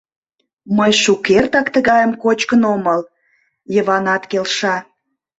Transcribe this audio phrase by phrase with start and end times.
[0.77, 3.01] Мый шукертак тыгайым кочкын омыл,—
[3.75, 4.75] Йыванат келша.